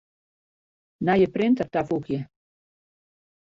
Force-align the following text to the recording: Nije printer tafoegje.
Nije 1.11 1.29
printer 1.37 1.71
tafoegje. 1.77 2.23